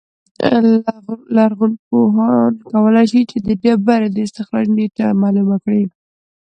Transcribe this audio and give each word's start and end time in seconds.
لرغونپوهان 1.35 2.51
کولای 2.71 3.05
شي 3.11 3.21
چې 3.29 3.37
د 3.45 3.47
ډبرې 3.61 4.09
د 4.11 4.17
استخراج 4.25 4.67
نېټه 4.77 5.05
معلومه 5.21 5.57
کړي 5.63 5.83